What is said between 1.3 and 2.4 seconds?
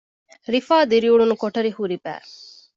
ކޮޓަރި ހުރި ބައި